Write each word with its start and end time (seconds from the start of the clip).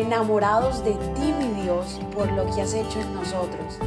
enamorados 0.00 0.84
de 0.84 0.92
ti, 0.92 1.32
mi 1.38 1.62
Dios, 1.62 2.00
por 2.14 2.30
lo 2.32 2.46
que 2.54 2.62
has 2.62 2.74
hecho 2.74 3.00
en 3.00 3.14
nosotros. 3.14 3.78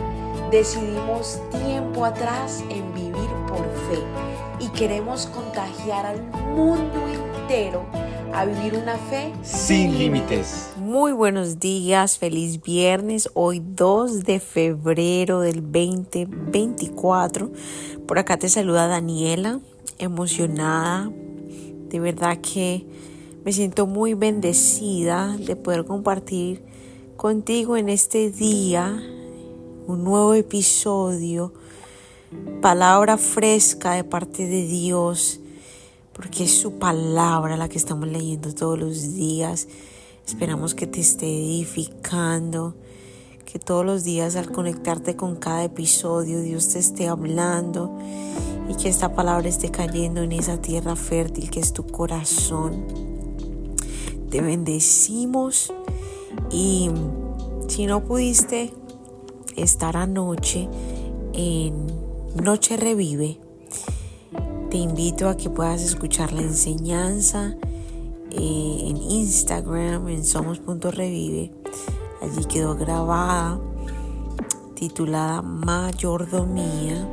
Decidimos 0.52 1.40
tiempo 1.52 2.06
atrás 2.06 2.64
en 2.70 2.94
vivir 2.94 3.30
por 3.48 3.64
fe 3.90 4.00
y 4.60 4.68
queremos 4.70 5.26
contagiar 5.28 6.06
al 6.06 6.22
mundo 6.56 7.00
entero 7.08 7.84
a 8.34 8.46
vivir 8.46 8.76
una 8.76 8.98
fe 8.98 9.32
sin 9.44 9.98
límites. 9.98 10.74
Muy 10.78 11.12
buenos 11.12 11.60
días, 11.60 12.18
feliz 12.18 12.62
viernes, 12.62 13.30
hoy 13.34 13.62
2 13.64 14.24
de 14.24 14.40
febrero 14.40 15.42
del 15.42 15.62
2024. 15.62 17.52
Por 18.08 18.20
acá 18.20 18.38
te 18.38 18.50
saluda 18.50 18.88
Daniela, 18.88 19.60
emocionada, 20.00 21.12
de 21.90 22.00
verdad 22.00 22.38
que 22.38 22.86
me 23.44 23.52
siento 23.52 23.88
muy 23.88 24.14
bendecida 24.14 25.36
de 25.38 25.56
poder 25.56 25.86
compartir 25.86 26.64
contigo 27.18 27.76
en 27.76 27.90
este 27.90 28.32
día 28.32 29.02
un 29.86 30.04
nuevo 30.04 30.34
episodio, 30.34 31.54
palabra 32.62 33.18
fresca 33.18 33.94
de 33.94 34.06
parte 34.06 34.48
de 34.48 34.66
Dios 34.66 35.42
porque 36.14 36.46
es 36.46 36.58
su 36.58 36.74
palabra 36.74 37.58
la 37.58 37.68
que 37.68 37.78
estamos 37.78 38.08
leyendo 38.08 38.54
todos 38.54 38.80
los 38.80 39.14
días. 39.14 39.68
Esperamos 40.26 40.74
que 40.74 40.88
te 40.88 41.02
esté 41.02 41.26
edificando, 41.26 42.76
que 43.46 43.60
todos 43.60 43.86
los 43.86 44.04
días 44.04 44.36
al 44.36 44.52
conectarte 44.52 45.16
con 45.18 45.36
cada 45.36 45.66
episodio 45.66 46.40
Dios 46.40 46.70
te 46.70 46.80
esté 46.80 47.10
hablando 47.10 47.98
y 48.70 48.76
que 48.76 48.88
esta 48.88 49.14
palabra 49.14 49.50
esté 49.50 49.70
cayendo 49.70 50.22
en 50.22 50.32
esa 50.32 50.62
tierra 50.62 50.96
fértil 50.96 51.50
que 51.50 51.60
es 51.60 51.74
tu 51.74 51.86
corazón. 51.86 53.13
Te 54.34 54.42
bendecimos 54.42 55.72
y 56.50 56.90
si 57.68 57.86
no 57.86 58.04
pudiste 58.04 58.74
estar 59.56 59.96
anoche 59.96 60.68
en 61.34 61.86
Noche 62.44 62.76
Revive, 62.76 63.38
te 64.72 64.78
invito 64.78 65.30
a 65.30 65.38
que 65.38 65.52
puedas 65.52 65.84
escuchar 65.84 66.34
la 66.34 66.42
enseñanza 66.42 67.56
eh, 68.32 68.86
en 68.88 68.98
Instagram, 68.98 70.08
en 70.08 70.26
somos.revive. 70.26 71.52
Allí 72.24 72.46
quedó 72.46 72.76
grabada, 72.76 73.62
titulada 74.74 75.44
Mayordomía. 75.44 77.08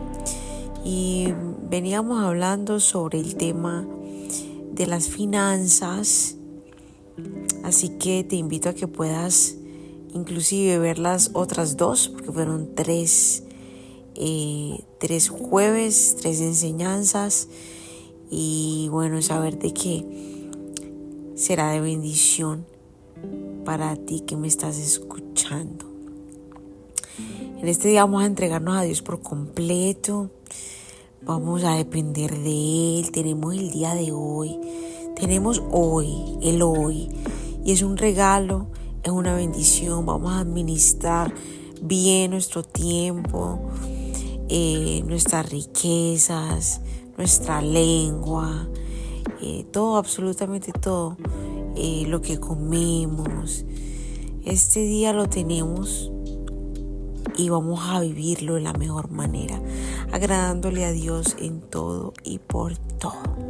Y 0.86 1.34
veníamos 1.68 2.24
hablando 2.24 2.80
sobre 2.80 3.20
el 3.20 3.36
tema 3.36 3.86
de 4.72 4.86
las 4.86 5.10
finanzas. 5.10 6.38
Así 7.62 7.90
que 7.90 8.24
te 8.24 8.36
invito 8.36 8.68
a 8.68 8.74
que 8.74 8.88
puedas 8.88 9.56
inclusive 10.12 10.78
ver 10.78 10.98
las 10.98 11.30
otras 11.34 11.76
dos, 11.76 12.08
porque 12.08 12.32
fueron 12.32 12.74
tres 12.74 13.44
eh, 14.22 14.84
tres 14.98 15.30
jueves, 15.30 16.16
tres 16.20 16.40
enseñanzas 16.40 17.48
y 18.30 18.88
bueno, 18.90 19.22
saber 19.22 19.58
de 19.58 19.72
que 19.72 20.04
será 21.36 21.70
de 21.70 21.80
bendición 21.80 22.66
para 23.64 23.96
ti 23.96 24.20
que 24.20 24.36
me 24.36 24.46
estás 24.46 24.76
escuchando. 24.78 25.86
En 27.60 27.68
este 27.68 27.88
día 27.88 28.04
vamos 28.04 28.22
a 28.22 28.26
entregarnos 28.26 28.76
a 28.76 28.82
Dios 28.82 29.00
por 29.00 29.22
completo. 29.22 30.30
Vamos 31.22 31.64
a 31.64 31.76
depender 31.76 32.30
de 32.30 33.00
Él. 33.00 33.12
Tenemos 33.12 33.54
el 33.54 33.70
día 33.70 33.94
de 33.94 34.12
hoy. 34.12 34.58
Tenemos 35.20 35.62
hoy, 35.70 36.38
el 36.42 36.62
hoy. 36.62 37.08
Y 37.64 37.72
es 37.72 37.82
un 37.82 37.96
regalo, 37.96 38.68
es 39.02 39.10
una 39.10 39.34
bendición. 39.34 40.06
Vamos 40.06 40.32
a 40.32 40.40
administrar 40.40 41.34
bien 41.82 42.30
nuestro 42.32 42.62
tiempo 42.62 43.60
eh, 44.52 45.04
nuestras 45.06 45.48
riquezas, 45.48 46.80
nuestra 47.16 47.62
lengua, 47.62 48.68
eh, 49.40 49.64
todo, 49.70 49.96
absolutamente 49.96 50.72
todo, 50.72 51.16
eh, 51.76 52.02
lo 52.08 52.20
que 52.20 52.40
comemos. 52.40 53.64
Este 54.44 54.80
día 54.80 55.12
lo 55.12 55.28
tenemos 55.28 56.10
y 57.36 57.48
vamos 57.48 57.78
a 57.80 58.00
vivirlo 58.00 58.56
de 58.56 58.62
la 58.62 58.72
mejor 58.72 59.12
manera, 59.12 59.62
agradándole 60.10 60.84
a 60.84 60.90
Dios 60.90 61.36
en 61.38 61.60
todo 61.60 62.12
y 62.24 62.40
por 62.40 62.76
todo. 62.76 63.49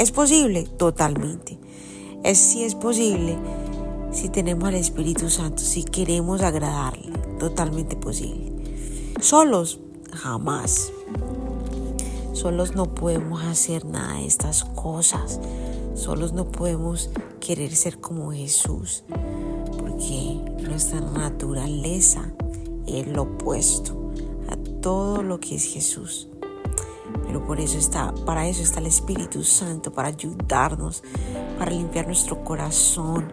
¿Es 0.00 0.12
posible? 0.12 0.64
Totalmente. 0.78 1.58
Es 2.24 2.38
si 2.38 2.64
es 2.64 2.74
posible 2.74 3.36
si 4.12 4.30
tenemos 4.30 4.64
al 4.64 4.76
Espíritu 4.76 5.28
Santo, 5.28 5.62
si 5.62 5.84
queremos 5.84 6.40
agradarle, 6.40 7.12
totalmente 7.38 7.96
posible. 7.96 8.50
Solos, 9.20 9.78
jamás. 10.10 10.90
Solos 12.32 12.74
no 12.74 12.94
podemos 12.94 13.44
hacer 13.44 13.84
nada 13.84 14.14
de 14.14 14.26
estas 14.26 14.64
cosas. 14.64 15.38
Solos 15.94 16.32
no 16.32 16.50
podemos 16.50 17.10
querer 17.38 17.76
ser 17.76 18.00
como 18.00 18.32
Jesús. 18.32 19.04
Porque 19.78 20.40
nuestra 20.62 21.02
naturaleza 21.02 22.32
es 22.86 23.06
lo 23.06 23.24
opuesto 23.24 24.12
a 24.48 24.56
todo 24.80 25.22
lo 25.22 25.40
que 25.40 25.56
es 25.56 25.64
Jesús. 25.64 26.29
Pero 27.26 27.44
por 27.44 27.60
eso 27.60 27.78
está, 27.78 28.12
para 28.26 28.48
eso 28.48 28.62
está 28.62 28.80
el 28.80 28.86
Espíritu 28.86 29.44
Santo, 29.44 29.92
para 29.92 30.08
ayudarnos, 30.08 31.02
para 31.58 31.70
limpiar 31.70 32.06
nuestro 32.06 32.42
corazón, 32.42 33.32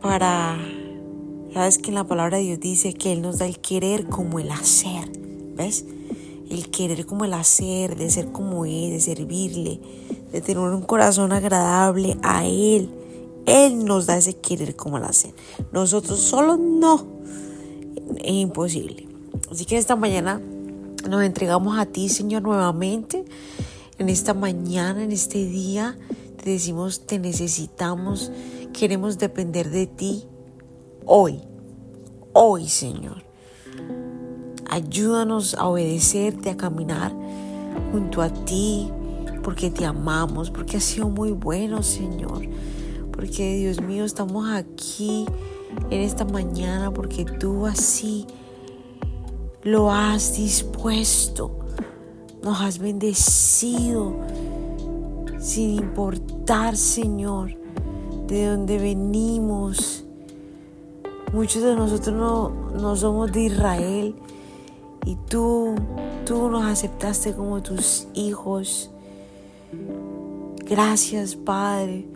para 0.00 0.56
Sabes 1.54 1.78
que 1.78 1.90
en 1.90 1.94
la 1.94 2.02
palabra 2.02 2.38
de 2.38 2.42
Dios 2.42 2.58
dice 2.58 2.94
que 2.94 3.12
Él 3.12 3.22
nos 3.22 3.38
da 3.38 3.46
el 3.46 3.60
querer 3.60 4.06
como 4.08 4.40
el 4.40 4.50
hacer. 4.50 5.08
¿Ves? 5.54 5.84
El 6.50 6.68
querer 6.68 7.06
como 7.06 7.24
el 7.24 7.32
hacer, 7.32 7.94
de 7.94 8.10
ser 8.10 8.32
como 8.32 8.64
Él, 8.64 8.90
de 8.90 9.00
servirle, 9.00 9.80
de 10.32 10.40
tener 10.40 10.58
un 10.58 10.82
corazón 10.82 11.30
agradable 11.30 12.18
a 12.24 12.44
Él. 12.44 12.90
Él 13.46 13.84
nos 13.84 14.06
da 14.06 14.16
ese 14.16 14.34
querer 14.34 14.74
como 14.74 14.98
el 14.98 15.04
hacer. 15.04 15.32
Nosotros 15.70 16.18
solo 16.18 16.56
no. 16.56 17.06
Es 18.16 18.32
imposible. 18.32 19.06
Así 19.48 19.64
que 19.64 19.76
esta 19.76 19.94
mañana 19.94 20.40
nos 21.08 21.22
entregamos 21.22 21.78
a 21.78 21.86
ti, 21.86 22.08
Señor, 22.08 22.42
nuevamente. 22.42 23.24
En 23.98 24.08
esta 24.08 24.34
mañana, 24.34 25.04
en 25.04 25.12
este 25.12 25.44
día, 25.44 25.96
te 26.42 26.50
decimos, 26.50 27.06
te 27.06 27.18
necesitamos, 27.18 28.32
queremos 28.72 29.18
depender 29.18 29.70
de 29.70 29.86
ti 29.86 30.24
hoy, 31.06 31.40
hoy 32.32 32.68
Señor. 32.68 33.22
Ayúdanos 34.68 35.54
a 35.54 35.68
obedecerte, 35.68 36.50
a 36.50 36.56
caminar 36.56 37.14
junto 37.92 38.22
a 38.22 38.30
ti, 38.30 38.90
porque 39.42 39.70
te 39.70 39.84
amamos, 39.84 40.50
porque 40.50 40.78
has 40.78 40.84
sido 40.84 41.08
muy 41.08 41.30
bueno, 41.30 41.82
Señor. 41.82 42.42
Porque 43.12 43.56
Dios 43.56 43.80
mío, 43.80 44.04
estamos 44.04 44.50
aquí 44.50 45.26
en 45.90 46.00
esta 46.00 46.24
mañana 46.24 46.92
porque 46.92 47.24
tú 47.24 47.66
así 47.66 48.26
lo 49.64 49.90
has 49.90 50.36
dispuesto. 50.36 51.58
Nos 52.42 52.60
has 52.60 52.78
bendecido 52.78 54.14
sin 55.38 55.70
importar, 55.70 56.76
Señor, 56.76 57.56
de 58.28 58.46
dónde 58.46 58.78
venimos 58.78 60.04
Muchos 61.34 61.64
de 61.64 61.74
nosotros 61.74 62.14
no, 62.80 62.94
somos 62.94 63.32
de 63.32 63.42
Israel 63.46 64.14
y 65.04 65.16
tú, 65.28 65.74
tú 66.24 66.48
nos 66.48 66.64
aceptaste 66.64 67.34
como 67.34 67.60
tus 67.60 68.06
hijos. 68.14 68.88
Gracias, 70.64 71.34
Padre, 71.34 72.06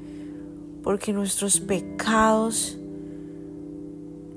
porque 0.84 1.12
nuestros 1.12 1.59
pecados 1.59 2.78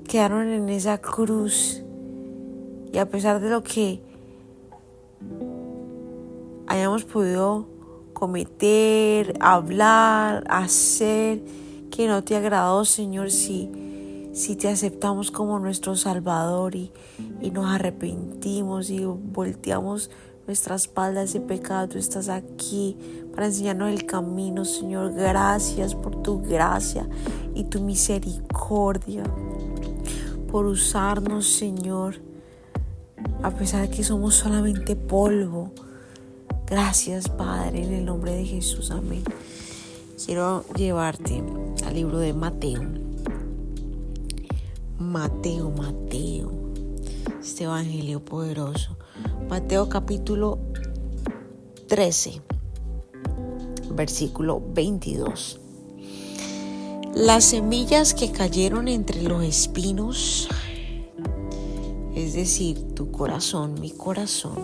quedaron 0.08 0.48
en 0.48 0.68
esa 0.68 0.98
cruz. 0.98 1.84
Y 2.92 2.98
a 2.98 3.08
pesar 3.08 3.40
de 3.40 3.50
lo 3.50 3.62
que 3.62 4.02
hayamos 6.66 7.04
podido 7.04 7.66
cometer, 8.12 9.34
hablar, 9.40 10.44
hacer, 10.48 11.42
que 11.90 12.06
no 12.06 12.22
te 12.22 12.36
agradó, 12.36 12.84
Señor, 12.84 13.30
sí 13.30 13.70
si 14.32 14.56
te 14.56 14.68
aceptamos 14.68 15.30
como 15.30 15.58
nuestro 15.58 15.94
Salvador 15.94 16.74
y, 16.74 16.90
nos 17.52 17.66
arrepentimos 17.66 18.88
y 18.88 19.04
volteamos 19.04 20.10
nuestra 20.46 20.74
espalda 20.74 21.22
ese 21.22 21.40
pecado, 21.40 21.88
tú 21.88 21.98
estás 21.98 22.28
aquí 22.28 22.96
para 23.34 23.46
enseñarnos 23.46 23.90
el 23.90 24.06
camino, 24.06 24.64
Señor. 24.64 25.12
Gracias 25.12 25.94
por 25.94 26.22
tu 26.22 26.40
gracia 26.40 27.06
y 27.54 27.64
tu 27.64 27.80
misericordia, 27.82 29.22
por 30.50 30.64
usarnos, 30.64 31.46
Señor, 31.46 32.16
a 33.42 33.50
pesar 33.50 33.88
de 33.88 33.90
que 33.94 34.04
somos 34.04 34.34
solamente 34.34 34.96
polvo. 34.96 35.72
Gracias, 36.66 37.28
Padre, 37.28 37.84
en 37.84 37.92
el 37.92 38.04
nombre 38.04 38.32
de 38.32 38.44
Jesús. 38.44 38.90
Amén. 38.90 39.24
Quiero 40.24 40.64
llevarte 40.74 41.42
al 41.84 41.94
libro 41.94 42.18
de 42.18 42.32
Mateo 42.32 42.80
Mateo, 45.02 45.70
Mateo, 45.70 46.52
este 47.40 47.64
Evangelio 47.64 48.24
poderoso. 48.24 48.96
Mateo 49.48 49.88
capítulo 49.88 50.58
13, 51.88 52.40
versículo 53.94 54.62
22. 54.72 55.60
Las 57.14 57.44
semillas 57.44 58.14
que 58.14 58.30
cayeron 58.30 58.86
entre 58.86 59.22
los 59.22 59.42
espinos, 59.42 60.48
es 62.22 62.34
decir, 62.34 62.94
tu 62.94 63.10
corazón, 63.10 63.74
mi 63.80 63.90
corazón, 63.90 64.56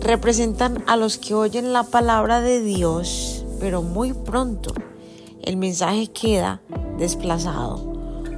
representan 0.00 0.84
a 0.86 0.96
los 0.96 1.16
que 1.18 1.34
oyen 1.34 1.72
la 1.72 1.84
palabra 1.84 2.40
de 2.40 2.60
Dios, 2.60 3.44
pero 3.58 3.82
muy 3.82 4.12
pronto 4.12 4.74
el 5.42 5.56
mensaje 5.56 6.08
queda 6.08 6.60
desplazado 6.98 7.92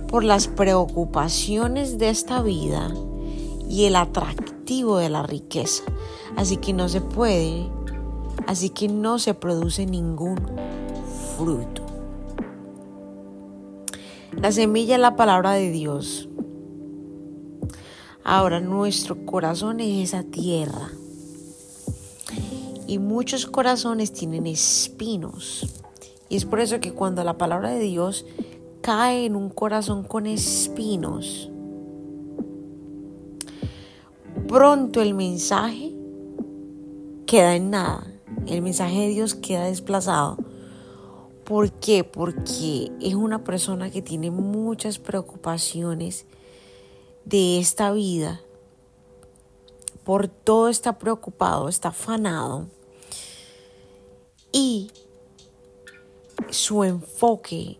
por 0.08 0.24
las 0.24 0.46
preocupaciones 0.46 1.98
de 1.98 2.10
esta 2.10 2.40
vida 2.40 2.94
y 3.68 3.86
el 3.86 3.96
atractivo 3.96 4.98
de 4.98 5.10
la 5.10 5.24
riqueza. 5.24 5.82
Así 6.36 6.56
que 6.58 6.72
no 6.72 6.88
se 6.88 7.00
puede, 7.00 7.66
así 8.46 8.70
que 8.70 8.88
no 8.88 9.18
se 9.18 9.34
produce 9.34 9.86
ningún 9.86 10.40
fruto. 11.36 11.82
La 14.36 14.52
semilla 14.52 14.96
es 14.96 15.00
la 15.00 15.16
palabra 15.16 15.52
de 15.52 15.70
Dios. 15.70 16.28
Ahora 18.26 18.58
nuestro 18.58 19.26
corazón 19.26 19.80
es 19.80 20.08
esa 20.08 20.22
tierra. 20.22 20.90
Y 22.86 22.98
muchos 22.98 23.44
corazones 23.44 24.14
tienen 24.14 24.46
espinos. 24.46 25.82
Y 26.30 26.36
es 26.36 26.46
por 26.46 26.60
eso 26.60 26.80
que 26.80 26.92
cuando 26.92 27.22
la 27.22 27.36
palabra 27.36 27.68
de 27.68 27.80
Dios 27.80 28.24
cae 28.80 29.26
en 29.26 29.36
un 29.36 29.50
corazón 29.50 30.04
con 30.04 30.26
espinos, 30.26 31.50
pronto 34.48 35.02
el 35.02 35.12
mensaje 35.12 35.92
queda 37.26 37.56
en 37.56 37.68
nada. 37.68 38.06
El 38.46 38.62
mensaje 38.62 39.00
de 39.00 39.08
Dios 39.08 39.34
queda 39.34 39.66
desplazado. 39.66 40.38
¿Por 41.44 41.72
qué? 41.72 42.04
Porque 42.04 42.90
es 43.02 43.14
una 43.14 43.44
persona 43.44 43.90
que 43.90 44.00
tiene 44.00 44.30
muchas 44.30 44.98
preocupaciones 44.98 46.24
de 47.24 47.58
esta 47.58 47.92
vida. 47.92 48.40
Por 50.04 50.28
todo 50.28 50.68
está 50.68 50.98
preocupado, 50.98 51.68
está 51.68 51.88
afanado. 51.88 52.66
Y 54.52 54.90
su 56.50 56.84
enfoque, 56.84 57.78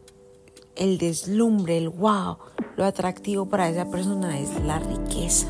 el 0.75 0.99
deslumbre, 0.99 1.79
el 1.79 1.89
wow, 1.89 2.39
lo 2.77 2.85
atractivo 2.85 3.47
para 3.47 3.69
esa 3.69 3.91
persona 3.91 4.41
es 4.41 4.63
la 4.65 4.79
riqueza. 4.79 5.47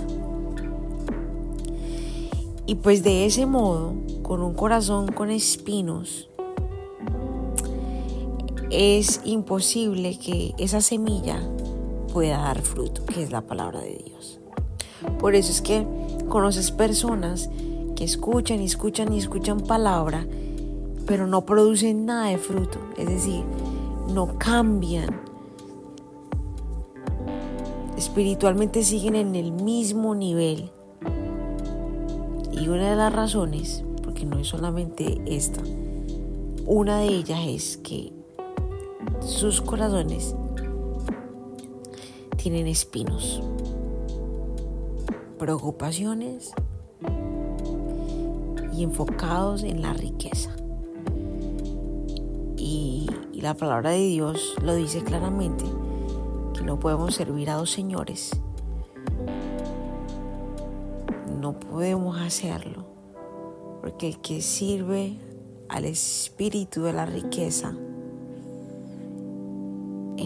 Y 2.66 2.76
pues 2.76 3.02
de 3.02 3.26
ese 3.26 3.46
modo, 3.46 3.94
con 4.22 4.42
un 4.42 4.54
corazón 4.54 5.12
con 5.12 5.30
espinos, 5.30 6.28
es 8.70 9.20
imposible 9.24 10.18
que 10.18 10.54
esa 10.58 10.80
semilla 10.80 11.40
pueda 12.14 12.38
dar 12.38 12.62
fruto, 12.62 13.04
que 13.04 13.24
es 13.24 13.32
la 13.32 13.40
palabra 13.40 13.80
de 13.80 14.00
Dios. 14.06 14.38
Por 15.18 15.34
eso 15.34 15.50
es 15.50 15.60
que 15.60 15.84
conoces 16.28 16.70
personas 16.70 17.50
que 17.96 18.04
escuchan 18.04 18.62
y 18.62 18.66
escuchan 18.66 19.12
y 19.12 19.18
escuchan 19.18 19.60
palabra, 19.60 20.24
pero 21.06 21.26
no 21.26 21.44
producen 21.44 22.06
nada 22.06 22.28
de 22.28 22.38
fruto, 22.38 22.78
es 22.96 23.08
decir, 23.08 23.42
no 24.14 24.38
cambian. 24.38 25.20
Espiritualmente 27.96 28.84
siguen 28.84 29.16
en 29.16 29.34
el 29.34 29.50
mismo 29.50 30.14
nivel. 30.14 30.70
Y 32.52 32.68
una 32.68 32.90
de 32.90 32.96
las 32.96 33.12
razones, 33.12 33.84
porque 34.04 34.24
no 34.24 34.38
es 34.38 34.46
solamente 34.46 35.20
esta, 35.26 35.62
una 36.64 37.00
de 37.00 37.08
ellas 37.08 37.40
es 37.48 37.76
que 37.78 38.12
sus 39.20 39.60
corazones 39.60 40.36
tienen 42.44 42.66
espinos, 42.66 43.42
preocupaciones 45.38 46.52
y 48.70 48.82
enfocados 48.82 49.62
en 49.62 49.80
la 49.80 49.94
riqueza. 49.94 50.54
Y, 52.58 53.08
la 53.32 53.54
palabra 53.54 53.92
de 53.92 54.00
Dios 54.08 54.56
lo 54.62 54.74
dice 54.74 55.02
claramente, 55.02 55.64
que 56.52 56.60
no 56.64 56.78
podemos 56.78 57.14
servir 57.14 57.48
a 57.48 57.54
dos 57.54 57.70
señores. 57.70 58.32
No 61.40 61.58
podemos 61.58 62.20
hacerlo, 62.20 62.84
porque 63.80 64.08
el 64.08 64.20
que 64.20 64.42
sirve 64.42 65.16
al 65.70 65.86
espíritu 65.86 66.82
de 66.82 66.92
la 66.92 67.06
riqueza 67.06 67.74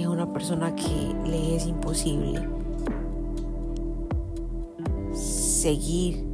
es 0.02 0.06
una 0.06 0.32
persona 0.32 0.74
que 0.74 1.14
le 1.24 1.56
es 1.56 1.66
imposible 1.66 2.48
seguir 5.12 6.24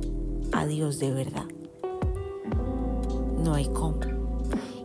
a 0.52 0.66
Dios 0.66 0.98
de 0.98 1.10
verdad. 1.12 1.46
No 3.42 3.54
hay 3.54 3.66
cómo. 3.66 4.00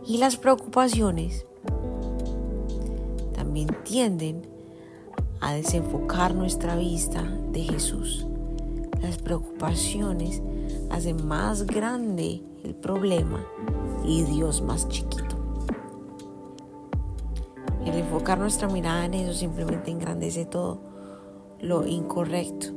Y 0.06 0.18
las 0.18 0.36
preocupaciones 0.36 1.46
también 3.34 3.68
tienden 3.84 4.42
a 5.40 5.54
desenfocar 5.54 6.34
nuestra 6.34 6.76
vista 6.76 7.22
de 7.52 7.62
Jesús. 7.62 8.26
Las 9.02 9.18
preocupaciones 9.18 10.42
hacen 10.90 11.26
más 11.26 11.66
grande 11.66 12.42
el 12.64 12.74
problema 12.74 13.44
y 14.04 14.22
Dios 14.22 14.62
más 14.62 14.88
chiquito. 14.88 15.29
El 17.84 17.94
enfocar 17.94 18.38
nuestra 18.38 18.68
mirada 18.68 19.06
en 19.06 19.14
eso 19.14 19.32
simplemente 19.32 19.90
engrandece 19.90 20.44
todo 20.44 20.80
lo 21.60 21.86
incorrecto. 21.86 22.68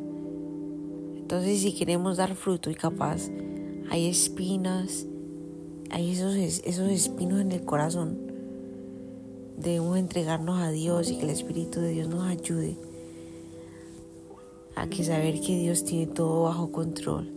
Entonces 1.18 1.62
si 1.62 1.74
queremos 1.74 2.18
dar 2.18 2.36
fruto 2.36 2.70
y 2.70 2.76
capaz 2.76 3.30
hay 3.90 4.08
espinas, 4.08 5.06
hay 5.90 6.12
esos, 6.12 6.36
esos 6.36 6.90
espinos 6.90 7.42
en 7.42 7.52
el 7.52 7.66
corazón, 7.66 8.18
debemos 9.58 9.98
entregarnos 9.98 10.62
a 10.62 10.72
Dios 10.72 11.12
y 11.12 11.18
que 11.18 11.24
el 11.24 11.30
Espíritu 11.30 11.82
de 11.82 11.90
Dios 11.90 12.08
nos 12.08 12.24
ayude 12.24 12.78
a 14.76 14.88
que 14.88 15.04
saber 15.04 15.40
que 15.42 15.58
Dios 15.58 15.84
tiene 15.84 16.08
todo 16.08 16.44
bajo 16.44 16.72
control. 16.72 17.30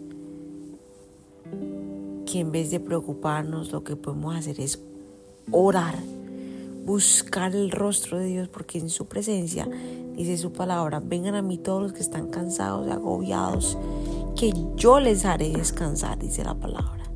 Que 2.26 2.40
en 2.40 2.52
vez 2.52 2.70
de 2.70 2.80
preocuparnos 2.80 3.73
lo 3.73 3.85
que 3.85 3.96
podemos 3.96 4.35
hacer 4.35 4.61
es 4.61 4.80
orar 5.50 5.96
buscar 6.87 7.57
el 7.57 7.73
rostro 7.73 8.16
de 8.16 8.26
Dios, 8.26 8.49
porque 8.49 8.78
en 8.78 8.88
su 8.88 9.07
presencia 9.07 9.69
dice 10.14 10.38
su 10.38 10.52
palabra, 10.52 11.02
vengan 11.05 11.35
a 11.35 11.43
mí 11.43 11.59
todos 11.59 11.83
los 11.83 11.93
que 11.93 12.00
están 12.00 12.28
cansados 12.28 12.88
agobiados, 12.88 13.76
que 14.37 14.55
yo 14.76 15.00
les 15.00 15.25
haré 15.25 15.50
descansar, 15.50 16.16
dice 16.16 16.45
la 16.45 16.55
palabra. 16.55 17.11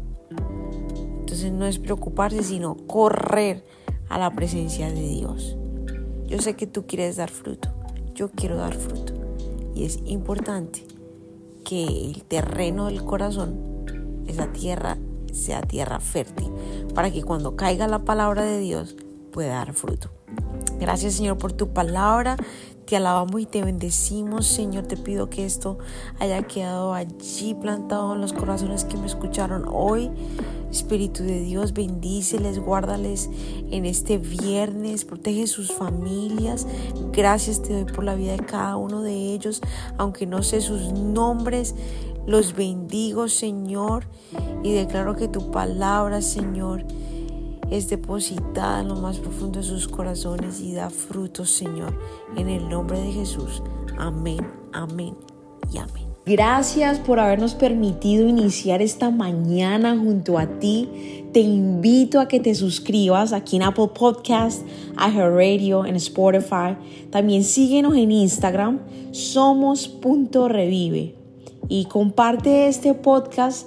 Entonces 1.21 1.53
no 1.53 1.67
es 1.67 1.79
preocuparse, 1.79 2.43
sino 2.43 2.77
correr 2.89 3.65
a 4.09 4.19
la 4.19 4.35
presencia 4.35 4.89
de 4.89 5.09
Dios. 5.09 5.57
Yo 6.27 6.41
sé 6.41 6.55
que 6.55 6.67
tú 6.67 6.87
quieres 6.87 7.17
dar 7.17 7.31
fruto, 7.31 7.69
yo 8.13 8.29
quiero 8.33 8.57
dar 8.57 8.75
fruto. 8.75 9.15
Y 9.77 9.85
es 9.85 10.01
importante 10.05 10.85
que 11.65 12.11
el 12.11 12.25
terreno 12.25 12.87
del 12.87 13.05
corazón, 13.05 13.85
esa 14.27 14.53
tierra, 14.53 14.99
sea 15.33 15.63
tierra 15.63 16.01
fértil, 16.01 16.51
para 16.93 17.13
que 17.13 17.23
cuando 17.23 17.55
caiga 17.55 17.87
la 17.87 18.01
palabra 18.05 18.43
de 18.43 18.59
Dios, 18.59 18.97
puede 19.31 19.49
dar 19.49 19.73
fruto. 19.73 20.11
Gracias 20.79 21.15
Señor 21.15 21.39
por 21.39 21.53
tu 21.53 21.73
palabra. 21.73 22.37
Te 22.91 22.97
alabamos 22.97 23.41
y 23.41 23.47
te 23.47 23.63
bendecimos, 23.63 24.49
Señor. 24.49 24.85
Te 24.89 24.97
pido 24.97 25.31
que 25.31 25.47
esto 25.47 25.79
haya 26.19 26.43
quedado 26.43 26.93
allí 26.93 27.55
plantado 27.55 28.15
en 28.15 28.21
los 28.21 28.33
corazones 28.33 28.85
que 28.85 28.97
me 28.97 29.07
escucharon 29.07 29.65
hoy. 29.71 30.11
Espíritu 30.73 31.23
de 31.23 31.39
Dios, 31.39 31.73
bendíceles, 31.73 32.59
guárdales 32.59 33.31
en 33.71 33.87
este 33.87 34.19
viernes, 34.19 35.05
protege 35.05 35.47
sus 35.47 35.71
familias. 35.71 36.67
Gracias 37.13 37.63
te 37.63 37.75
doy 37.75 37.85
por 37.85 38.03
la 38.03 38.17
vida 38.17 38.33
de 38.33 38.45
cada 38.45 38.77
uno 38.77 39.03
de 39.03 39.35
ellos, 39.35 39.61
aunque 39.97 40.27
no 40.27 40.43
sé 40.43 40.61
sus 40.61 40.93
nombres. 40.93 41.77
Los 42.27 42.57
bendigo, 42.57 43.29
Señor, 43.29 44.09
y 44.65 44.73
declaro 44.73 45.15
que 45.15 45.29
tu 45.29 45.53
palabra, 45.53 46.23
Señor, 46.23 46.85
es 47.71 47.89
depositada 47.89 48.81
en 48.81 48.89
lo 48.89 48.97
más 48.97 49.19
profundo 49.19 49.61
de 49.61 49.65
sus 49.65 49.89
corazones 49.89 50.61
y 50.61 50.75
da 50.75 50.91
frutos, 50.91 51.51
Señor, 51.51 51.99
en 52.37 52.49
el 52.49 52.69
nombre 52.69 53.01
de 53.01 53.13
Jesús. 53.13 53.63
Amén, 53.99 54.47
amén 54.73 55.17
y 55.73 55.79
amén. 55.79 56.11
Gracias 56.27 56.99
por 56.99 57.19
habernos 57.19 57.55
permitido 57.55 58.29
iniciar 58.29 58.83
esta 58.83 59.11
mañana 59.11 59.97
junto 59.97 60.39
a 60.39 60.59
ti. 60.59 61.27
Te 61.33 61.41
invito 61.41 62.21
a 62.21 62.29
que 62.29 62.41
te 62.41 62.55
suscribas 62.55 63.33
aquí 63.33 63.57
en 63.57 63.63
Apple 63.63 63.89
Podcast, 63.95 64.61
Radio, 64.97 65.87
en 65.87 65.97
Spotify. 65.97 66.77
También 67.11 67.43
síguenos 67.43 67.97
en 67.97 68.13
Instagram, 68.13 68.81
somos.revive. 69.13 71.15
Y 71.69 71.87
comparte 71.87 72.69
este 72.69 72.93
podcast 72.95 73.67